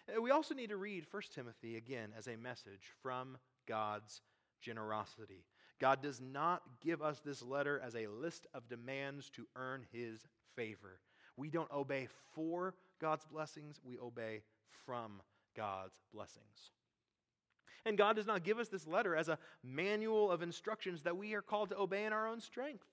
[0.09, 3.37] Uh, we also need to read 1 Timothy again as a message from
[3.67, 4.21] God's
[4.61, 5.45] generosity.
[5.83, 10.25] God does not give us this letter as a list of demands to earn his
[10.55, 11.01] favor.
[11.35, 14.43] We don't obey for God's blessings, we obey
[14.85, 15.21] from
[15.57, 16.71] God's blessings.
[17.85, 21.33] And God does not give us this letter as a manual of instructions that we
[21.33, 22.85] are called to obey in our own strength.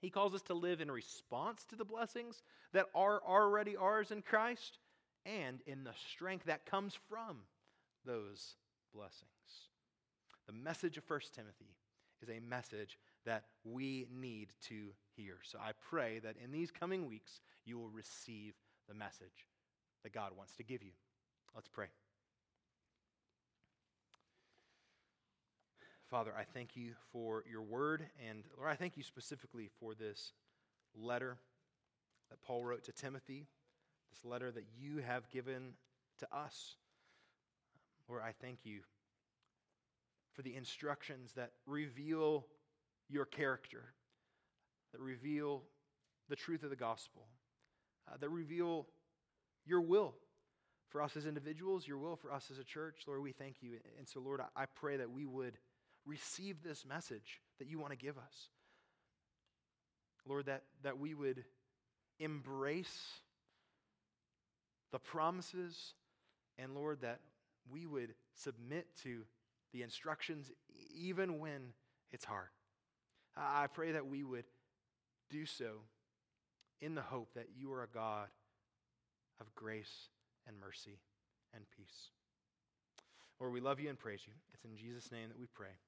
[0.00, 2.40] He calls us to live in response to the blessings
[2.72, 4.78] that are already ours in Christ
[5.26, 7.40] and in the strength that comes from
[8.06, 8.54] those
[8.94, 9.26] blessings.
[10.46, 11.76] The message of 1 Timothy
[12.22, 15.36] is a message that we need to hear.
[15.42, 18.54] So I pray that in these coming weeks, you will receive
[18.88, 19.46] the message
[20.02, 20.92] that God wants to give you.
[21.54, 21.86] Let's pray.
[26.08, 30.32] Father, I thank you for your word, and Lord, I thank you specifically for this
[30.96, 31.36] letter
[32.30, 33.46] that Paul wrote to Timothy,
[34.12, 35.74] this letter that you have given
[36.18, 36.74] to us.
[38.08, 38.80] Lord, I thank you
[40.40, 42.46] for the instructions that reveal
[43.10, 43.92] your character,
[44.90, 45.62] that reveal
[46.30, 47.26] the truth of the gospel,
[48.10, 48.86] uh, that reveal
[49.66, 50.14] your will
[50.88, 53.02] for us as individuals, your will for us as a church.
[53.06, 53.72] Lord, we thank you.
[53.98, 55.58] And so, Lord, I pray that we would
[56.06, 58.48] receive this message that you want to give us.
[60.26, 61.44] Lord, that, that we would
[62.18, 63.20] embrace
[64.90, 65.92] the promises,
[66.56, 67.20] and Lord, that
[67.70, 69.24] we would submit to
[69.72, 70.50] the instructions
[70.94, 71.72] even when
[72.10, 72.48] it's hard.
[73.36, 74.44] I pray that we would
[75.30, 75.82] do so
[76.80, 78.28] in the hope that you are a God
[79.40, 80.08] of grace
[80.46, 80.98] and mercy
[81.54, 82.10] and peace.
[83.38, 84.32] Lord, we love you and praise you.
[84.52, 85.78] It's in Jesus' name that we pray.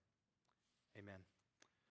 [0.99, 1.32] Amen.